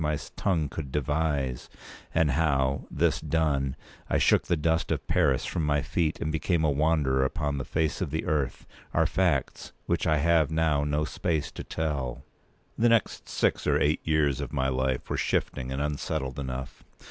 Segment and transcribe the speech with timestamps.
[0.01, 3.75] 208my tongue could devise—and how, this done,
[4.09, 7.65] I shook the dust of Paris from my feet, and became a wanderer upon the
[7.65, 12.23] face of the earth, are facts which I have now no space to tell.
[12.79, 16.83] The next six or eight years of my life were shifting and unsettled enough.